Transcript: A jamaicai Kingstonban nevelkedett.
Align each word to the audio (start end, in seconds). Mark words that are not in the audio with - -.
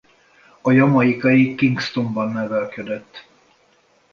A 0.61 0.71
jamaicai 0.71 1.55
Kingstonban 1.55 2.31
nevelkedett. 2.33 3.27